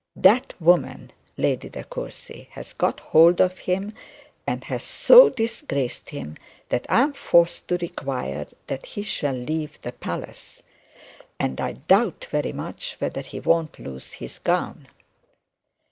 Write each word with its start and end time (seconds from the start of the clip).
That 0.15 0.55
woman, 0.59 1.11
Lady 1.37 1.69
De 1.69 1.83
Courcy, 1.83 2.47
has 2.53 2.73
got 2.73 2.99
hold 3.01 3.39
of 3.39 3.59
him, 3.59 3.93
and 4.47 4.63
has 4.63 4.83
so 4.83 5.29
disgraced 5.29 6.09
him, 6.09 6.37
that 6.69 6.87
I 6.89 7.01
am 7.03 7.13
forced 7.13 7.67
to 7.67 7.77
required 7.77 8.49
that 8.65 8.83
he 8.87 9.03
shall 9.03 9.35
leave 9.35 9.79
the 9.81 9.91
palace; 9.91 10.63
and 11.39 11.61
I 11.61 11.73
doubt 11.73 12.25
very 12.31 12.51
much 12.51 12.95
whether 12.97 13.21
he 13.21 13.39
won't 13.39 13.77
lose 13.77 14.13
his 14.13 14.39
gown.' 14.39 14.87